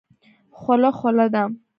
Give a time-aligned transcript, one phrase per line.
[0.59, 1.43] خوله خوله ده.